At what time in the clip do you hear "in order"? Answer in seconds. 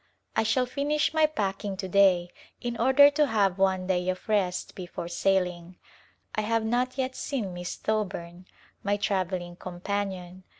2.59-3.11